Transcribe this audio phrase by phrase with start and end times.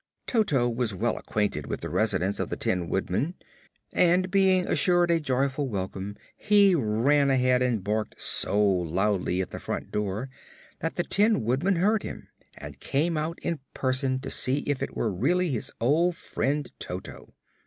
[0.25, 3.35] Toto was well acquainted with the residence of the Tin Woodman
[3.93, 9.59] and, being assured a joyful welcome, he ran ahead and barked so loudly at the
[9.59, 10.27] front door
[10.79, 14.97] that the Tin Woodman heard him and came out in person to see if it
[14.97, 17.35] were really his old friend Toto.